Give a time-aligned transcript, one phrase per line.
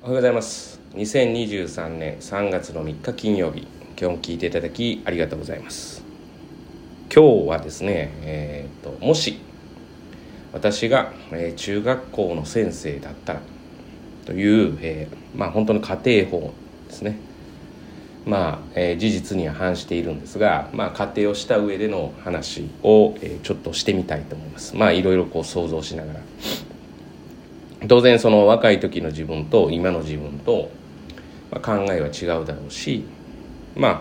[0.00, 0.80] おはようございます。
[0.94, 3.66] 2023年3月の3日金曜日。
[4.00, 6.04] 今日も聞いていただきありがとうございます。
[7.12, 9.40] 今日はですね、えーと、もし
[10.52, 13.40] 私が、えー、中学校の先生だったら
[14.24, 16.54] という、えー、まあ本当の家庭法
[16.86, 17.18] ですね。
[18.24, 24.76] まあ、えー、事実には反しているんですが、まあ、仮定をした上での話を、えー、ちょっとしてみたいと思います。
[24.76, 26.20] まあいろいろこう想像しながら。
[27.86, 30.70] 当然その若い時の自分と今の自分と、
[31.62, 33.04] 考えは違うだろうし
[33.74, 34.00] まあ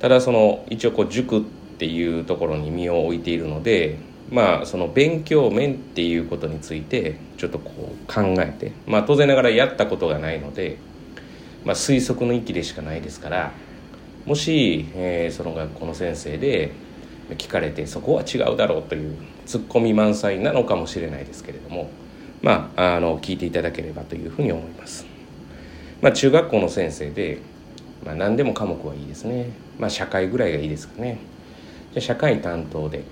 [0.00, 1.42] ただその一応こう塾っ
[1.78, 3.98] ていうところに身を置いているので
[4.30, 10.78] まあその勉強面っていうことについてちょっとこう考えてまあ当然ながらやったことがないので、
[11.64, 13.52] まあ、推測の域でしかないですから
[14.26, 16.72] もし、えー、その学校の先生で
[17.30, 19.16] 聞かれてそこは違うだろうという
[19.46, 21.90] ツッコミ満載なのかもしれないですけれども
[22.42, 25.06] まあ、あの聞いていただければというふうに思います。
[26.00, 27.38] まあ、中学校の先生で、
[28.04, 29.50] まあ、何でも科目はいいですね。
[29.78, 31.18] まあ、社会ぐらいがいいですかね。
[31.92, 33.02] じゃ社会担当で、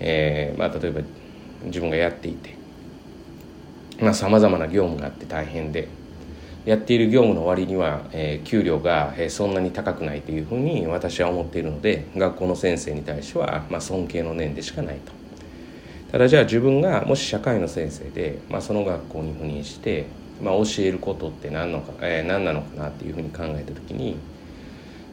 [0.00, 1.00] えーまあ、例えば
[1.64, 2.54] 自分がやっていて
[4.12, 5.88] さまざ、まな業務があって大変で
[6.66, 15.12] やっている業務の割には、えー、給料が、えー、そんなに高くないというふうに私は思っているので学校の先生に対しては、まあ、尊敬の念でしかないと。
[16.16, 20.06] ただじゃあ自分がもし社会の先生で、まあ、その学校に赴任して、
[20.42, 24.16] まあ、教えることって何のか、えー、何なのかなっていうふうに考えた時に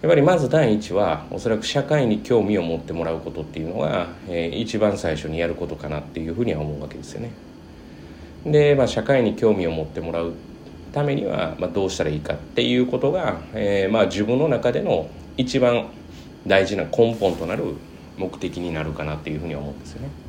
[0.01, 7.31] やっぱりまず第一はおそらく社会に興味を持ってもらうことっていうのが、えー、一番最初にやることかなっていうふうには思うわけですよね。
[8.45, 10.31] で、まあ、社会に興味を持ってもらう
[10.93, 15.87] ためには、まあ、どうしたらいいかっていうことが、えーまあ、自分の中での一番
[16.47, 17.75] 大事な根本となる
[18.15, 20.22] 目的になるかなっていうふうには思うんですよね。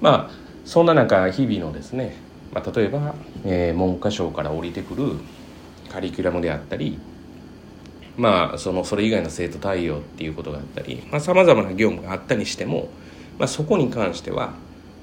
[0.00, 0.30] まあ
[0.64, 2.16] そんな中日々のですね、
[2.52, 5.14] まあ、例えば、えー、文科省から降りてくる
[5.90, 6.98] カリキュラムであったり
[8.16, 12.88] まあそのそれ以外の生徒対応っていうことがあったりさまざ、まな業務があったにしても、
[13.38, 14.54] まあ、そこに関しては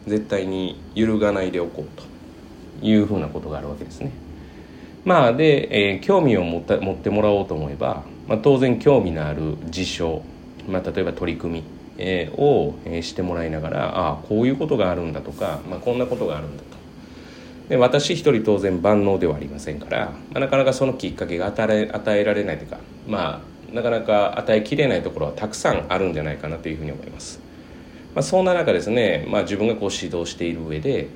[0.06, 4.12] 絶対に揺るがないでおこうというふうなことがあるわけですね。
[5.04, 10.22] まあで、えー、興味を持った持ってもらおうと思えば、まあ、当然興味のある事象、
[10.68, 11.64] まあ、例えば取り組み
[11.98, 16.78] えー、を、えー、してもらいながらああこういうことがあるんだとか、まあ、こんなことがあるんだと。
[17.70, 27.42] で私一人当然万能ではありませんから、まあ、なかなかそのきっかけが与え与えられないというかまあなかなか与えきれないところはたくさんあるんじゃないかなというふうに思います、
[28.16, 31.10] まあ、そんな中ですね、まあ、自分がこう指導している上で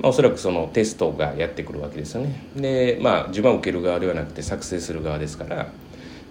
[0.00, 2.42] まあ、おそらくそのテストがやってくるわけですよね。
[2.56, 5.68] でまあ自分は受ける側ではなくて作成する側ですから、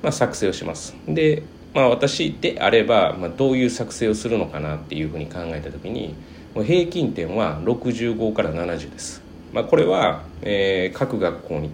[0.01, 0.95] まあ、作成をします。
[1.07, 1.43] で
[1.73, 6.15] まあ、私であれば、まあ、どういう作成をするのかなっていうふうに考えた時に
[6.55, 9.21] もう平均点は65から70です、
[9.53, 11.69] まあ、これは、えー、各学校に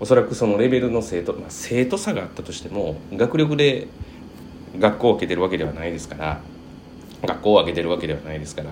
[0.00, 3.86] おそらくそのレベルの生徒、まあ、生徒差があったとしても学力で
[4.78, 6.40] 学校を開けてるわけではないですから
[7.22, 8.70] 学校を開けてるわけではないですから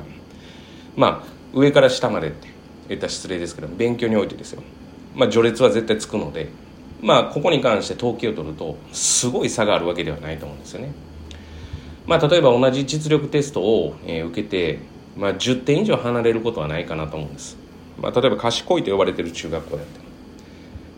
[0.96, 2.48] まあ上から下までって
[2.88, 4.62] 言ったら失礼ですけど勉強においてですよ。
[5.14, 6.48] まあ序列は絶対つくので
[7.02, 10.92] まあここに関して統計を取るとすごい差があるわけではないと思うんですよね。
[12.06, 14.80] まあ、例えば同じ実力テストを、えー、受けて、
[15.16, 17.56] まあ、10点以上離れることはないかなと思うんです。
[18.00, 20.04] まあ、例えば賢いと呼ばれてる中学校であっても。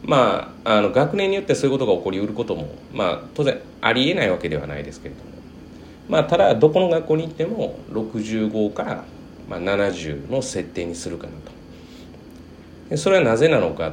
[0.04, 5.30] まあ、あの学年によってそういうことが起こりうることも、まあ、当然ありえないわけではないですけれども、
[6.08, 9.04] まあ、ただどこの学校に行っても65から、
[9.48, 11.32] まあ、70の設定にするかな
[12.90, 12.96] と。
[12.96, 13.92] それはなぜなのか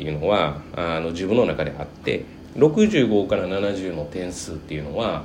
[0.00, 2.24] っていうのはあの自分の中であって
[2.56, 5.24] 65から70の点数っていうのは、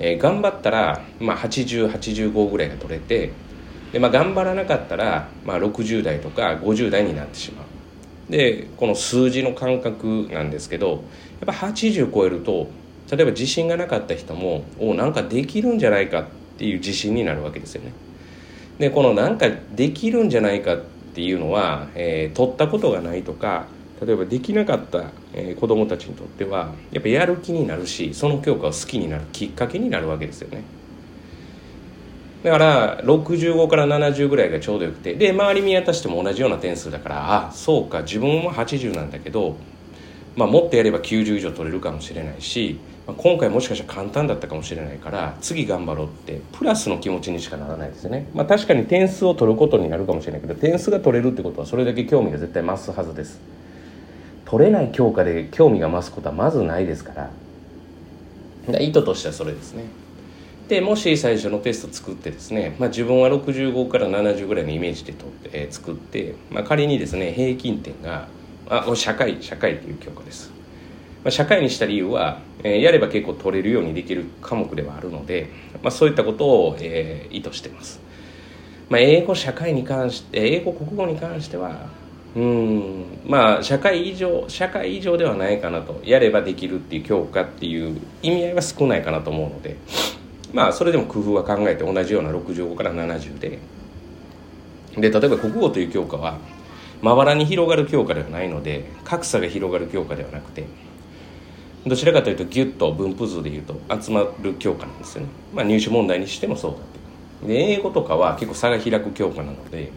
[0.00, 3.30] えー、頑張ったら、まあ、8085ぐらいが取れて
[3.92, 7.66] で、まあ、頑張らなかったら、まあ、60代とか50代になってしまう。
[8.32, 11.00] でこの数字の感覚なんですけどやっ
[11.46, 12.68] ぱ80超えると
[13.10, 16.26] 例えば自信がなかった人もおなんかできるんじゃないかっ
[16.58, 17.92] ていう自信になるわけですよね。
[18.78, 20.78] でこのなんかできるんじゃないかっ
[21.14, 23.66] ていうのは、えー、取ったことがないとか
[24.04, 30.62] 例えばできなかった、えー、子どもたちにとってはやっぱやる気になるしその教科を好きになるきっかけになるわけですよね。
[32.42, 39.56] だから65から70ぐらいがちょうどよくてで周り見渡しても同じような点数だからあそうか自分も80なんだけど、
[40.36, 42.78] まあ、もっとやれば90以上取れるかもしれないし、
[43.08, 53.57] まあ、今回もしかしたら簡単だったかもしれないから次頑張ろうってプラスの気持ちにしかならないですよね、まあ、確かに点数を取ることになるかもしれないけど点数が取れるってことはそれだけ興味が絶対増すはずです。
[54.48, 57.30] 取れない教科で興味が増すことはまずないですか
[58.66, 58.80] ら。
[58.80, 59.84] 意図としてはそれですね。
[60.68, 68.28] でもし最初のテスト作ってですね、まあ、自分は65から70ぐらいのイメージでと、えー、作って、まあ、仮にですね平均点が
[68.68, 70.50] あ社会社会っていう教科です、
[71.24, 75.48] まあ、社会にした理由は、えー、やれば結構取れるようにできる科目ではあるので、
[75.82, 78.00] まあ、そういったことを、えー、意図してます。
[78.90, 81.90] まあ、英語社会に関して英語国語に関しては
[82.36, 83.04] うん。
[83.26, 86.00] まあ社会以上社会以上ではないかなと。
[86.04, 89.76] やればできるっていう教科っていう意味合いは少ないかなと思うので。
[90.52, 93.58] まあそれでも工夫は考えて同じような65から70で。
[94.96, 96.38] で例えば国語という教科は
[97.02, 100.64] まばらに広がる教科ではないので格差が広がる教科ではなくて
[101.86, 106.72] どちらかというとギュッと分布図でいうと集まる教科なんですよね、まあ、入試問題にしてもそう
[107.42, 109.92] だで英語とかは結構差が開く教科なので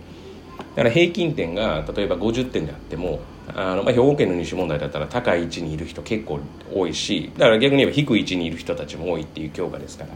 [0.75, 3.19] だから平均点が例えば50点であっても
[3.55, 6.39] あの、まあ、兵庫県の入試問題だったら高い位置にいる人結構
[6.73, 10.09] 多いしだから逆に言えば低い位置にいる人たちも多いっていう教科ですから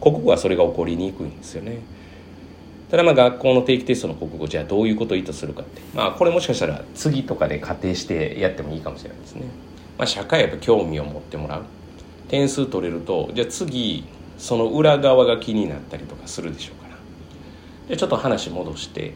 [0.00, 1.80] 国語はそれが起こりにくいんですよね。
[2.90, 9.42] ただまあ学校の定期テストの国語じゃあどういうことを意図するかってまあこれもしかしたら次とかで仮定してやってもいいかもしれないですね、
[9.96, 11.62] まあ、社会はやっぱ興味を持ってもらう。
[12.28, 14.04] 点数取れるとじゃあ次
[14.38, 16.96] その裏側が気になったりとかするでしょうから。
[17.88, 19.14] でちょっと話戻して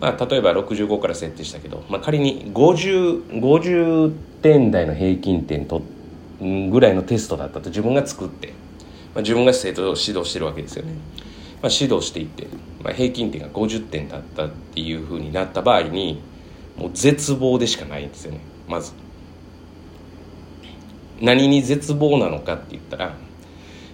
[0.00, 4.12] まあ、例えば65から設定したけど、まあ、仮に 50, 50
[4.42, 5.82] 点台の平均点と
[6.40, 8.48] ぐらいのテストだったと自分が作って、
[9.14, 10.92] まあ、自分が生徒を指導してるわけですよね、
[11.62, 12.46] まあ、指導していって、
[12.82, 16.22] まあ、平均点が50点だったっていうふうになった場合に
[16.76, 18.92] もう絶望でしかないんですよねまず。
[21.20, 23.16] 何に絶望なのかって言ったら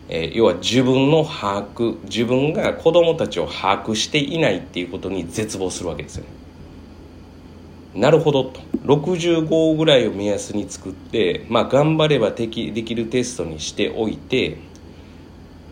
[0.08, 6.30] えー、要は自分の把握自分が子供たちを把握していないっていうことに絶望するわけですよね。
[7.94, 14.58] なるほどと65ぐらいを目安に作って、まあ、頑張ればでできるテストにしておいて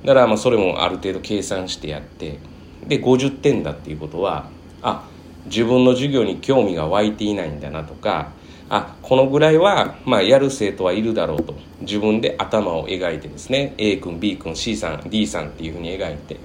[0.04, 2.38] だからまあそれもある程度計算してやって
[2.86, 4.48] で50点だっていうことは
[4.82, 5.08] あ
[5.46, 8.32] 自分の授業に興味が湧いていないんだなとか
[8.74, 16.38] あこのぐらいは、まあ、やる生徒はいるだろうと自分で頭を描いてですね A 君 B 君 C さん D さんっていうふうに描いて、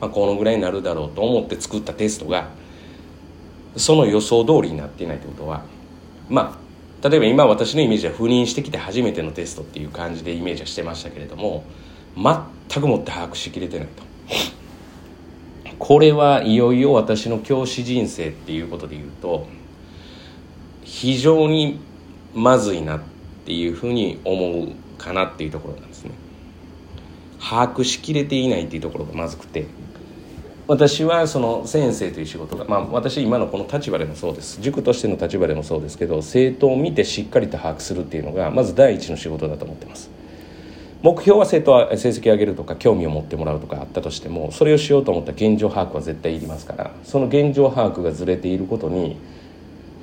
[0.00, 2.48] まあ、このぐらいになるだろうと思って作ったテストが
[3.76, 5.64] その予想通りになっていないということは
[6.28, 6.56] ま
[7.02, 11.64] あ例えば今私のイメージは赴任してきて初めてのテストっていう感じでイメージはしてましたけれども
[12.14, 14.04] 全くもって把握しきれてないと。
[15.80, 19.48] これはいよいよ私の教師人生っていうことで言うと
[20.84, 21.80] 非常に
[22.34, 23.00] まずいなっ
[23.44, 26.12] ていうふうに思うかなっていうところなんですね。
[27.40, 29.66] 把握しきれていないっていうところがまずくて。
[30.66, 34.62] 私はその先生という仕事がまあ私今のこの立場でもそうです。
[34.62, 40.10] 塾としての立場でもそうですけど生徒を見てしっかりと把握するっていうのがまず第一の仕事だと思ってます。
[41.02, 49.18] 目標は生徒は成績を上げるとか興味を持ってもらうとかあったとしてもそれをしようと思った現状把握は絶対いりますからその現状把握がずれていることに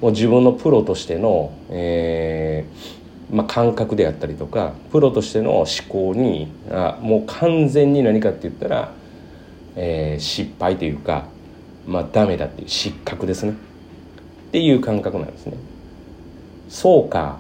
[0.02, 3.02] もう自分のプロとしての、えー
[3.32, 8.94] まあ、感覚であったりとかプロとしての思考にあもう完全に何かって言ったら、
[9.76, 11.26] えー、失敗というか、
[11.88, 13.56] まあ、ダメだっていう失格ですねっ
[14.52, 15.54] ていう感覚なんですね。
[16.68, 17.40] そうか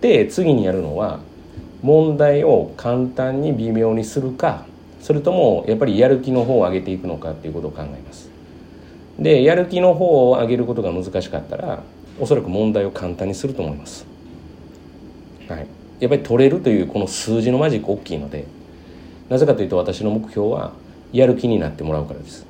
[0.00, 1.20] で次にやるのは
[1.82, 4.66] 問題を簡単に微妙にするか
[5.00, 8.30] それともやっぱりやる気の方を上げていくのかっていうことを考えます。
[9.18, 11.82] でやる気の方を上げることが難しかったら
[12.20, 14.06] おそらく問題を簡単にすると思います。
[15.48, 15.66] はい、
[16.00, 18.44] やっぱり取れるというこの数字のマジック大きいので
[19.28, 20.72] なぜかというと私の目標は
[21.12, 22.46] やる気になってもらうからです。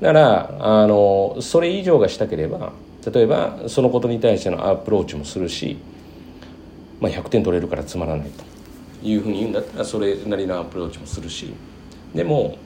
[0.00, 2.72] だからあのそれ以上がしたければ
[3.12, 5.78] 例えばそのことに対してのアプローチもするし、
[7.00, 8.44] まあ、100点取れるからつまらないと
[9.06, 11.52] いうふうに言うんだったらそれなりのアプローチもするし
[12.14, 12.56] でも、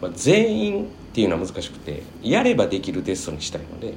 [0.00, 3.94] まあ、全員っていうのは難しくてやればできるテストにしたいので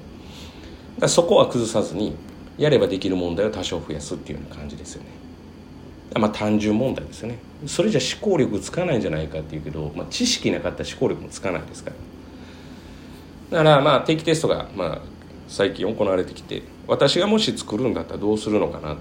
[1.07, 2.15] そこは崩さずに
[2.57, 5.09] やればできる問題を多少増やすっていうような感じですよね。
[6.19, 7.39] まあ単純問題ですよね。
[7.65, 11.95] それじゃ思考力つかないんじゃないかっていうけど、まあ、知識なかったら思考力もつかないですから。
[13.51, 15.01] だからまあ定期テストがまあ
[15.47, 18.97] 最近行われてきて私がもし作るんだったらどうするのかなっ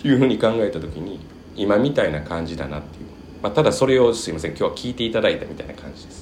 [0.00, 1.18] ていうふうに考えた時に
[1.56, 3.06] 今みたいな感じだなっていう、
[3.42, 6.21] まあ、ただそれをすいません今日は聞いていただいたみたいな感じです。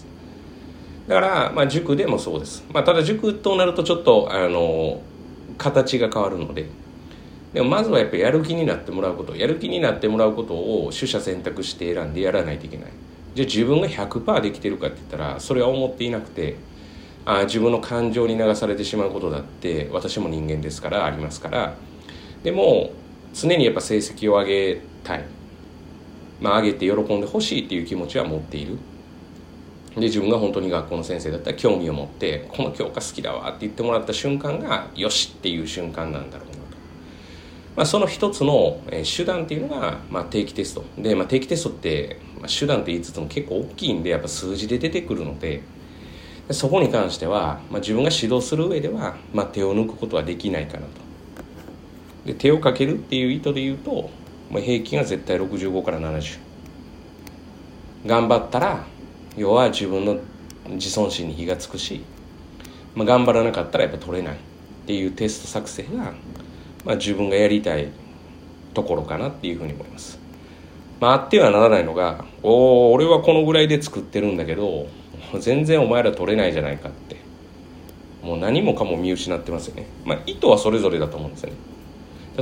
[1.11, 5.03] だから、まあ、塾でもそうです、まあ、ただ塾となるとちょっとあの
[5.59, 6.67] 形が変わるので。
[7.53, 9.35] でもまずはやっぱりやる気になってもらうこと。
[9.35, 12.87] やる気になってもらうことを取捨選択して選んでやらないといけない。
[13.35, 16.57] じゃあ自分が100%できてるかって言ったらそれは思っていなくて。
[17.27, 21.75] あ自分の感情に流されてしまうことだって私も人間ですからありますから。
[22.45, 22.93] でも
[23.35, 25.25] 常にやっぱ成績を上げたい、
[26.41, 28.79] まあ、上げて喜んでほしいっていう気持ちは持っている。
[29.95, 36.61] で自分が本当に学校の先生だったら興味を持ってこの教科好きだわって言ってもらった瞬間がよしっていう瞬間なんだろうなと、
[37.77, 40.85] まあ、その一つの手段っていうのが、まあ、定期テスト。
[40.97, 45.63] で、まあ、定期テストって、まあ、手段って言いつつも結構大きいんでやっぱ数字で出てくるので
[46.53, 50.89] そこに関しては、まあ、自分が指導する上では、まあ、手を抜くことはできないかなと。
[52.27, 54.11] で手をかけるっていう意図で言うと、
[54.51, 56.39] まあ、平均は絶対65から70
[58.07, 58.85] 頑張ったら
[59.37, 60.19] 要は自分の
[60.69, 62.03] 自尊心に火がつくし、
[62.95, 64.39] まあ、頑張らなかったらやっぱ取れないっ
[64.87, 66.15] ていうテスト作成が、
[66.85, 67.89] まあ、自分がやりたい
[68.75, 70.19] ところかなっていうふうに思います。
[71.01, 74.87] まあ、あってはならないのが「おお俺はこのぐらいで作ってるんだけど
[75.39, 77.17] 全然お前ら取れないじゃないかって
[78.23, 81.57] もう何もかも見失ってますよねまあ意図はそれぞれだと思うんですよね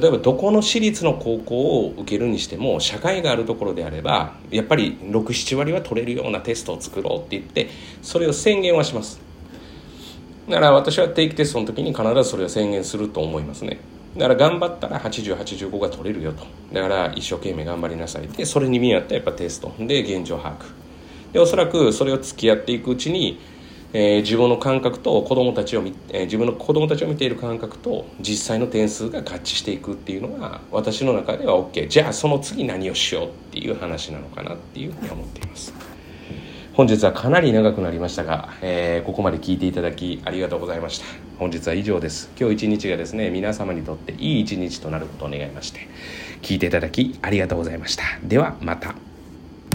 [0.00, 7.68] 例えばどこの私立の高校を受けるにしても社会があるところであればやっぱり67割は取れるようなテストを作ろうって言って
[8.02, 9.20] それを宣言はします。
[10.48, 13.80] だから私は定期テストの時に必ずそれを宣言すると思いますね。
[14.16, 16.46] だから頑張ったら8085が取れるよと。
[16.72, 19.74] だから一生懸命頑張りなさいでそれに見合ったやっぱテスト。
[19.78, 20.64] で現状把握。
[21.32, 23.38] でおそらくそれを付き合っていくうちに、
[23.92, 35.72] えー、自分の感覚と子供たちを見、えー、自分の子供たちを見ている感覚と実際の点数が合致していくっていうのが私の中では OK じゃあその次何をしようっていう話なのかなっていうふうに思っています。
[36.74, 41.06] 本日はかなり長くなりましたが、えー、ここまで聞いていただきありがとうございました。
[41.38, 42.30] 本日は以上です。
[42.38, 45.88] 今日一日がですね皆様にとっていい一日となることを願いまして
[46.40, 48.04] 聞いていただきありがとうございました。
[48.22, 49.07] ではまた。